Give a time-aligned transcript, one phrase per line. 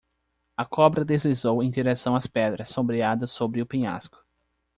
[0.57, 4.17] A cobra deslizou em direção às pedras sombreadas sob o penhasco.